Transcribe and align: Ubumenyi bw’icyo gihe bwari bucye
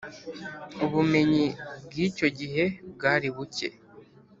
Ubumenyi 0.85 1.45
bw’icyo 1.85 2.27
gihe 2.37 2.63
bwari 2.93 3.27
bucye 3.35 3.67